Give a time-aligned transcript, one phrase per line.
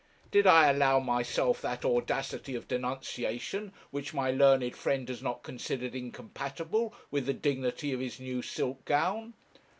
[0.31, 5.93] Did I allow myself that audacity of denunciation which my learned friend has not considered
[5.93, 9.35] incompatible with the dignity of his new silk gown?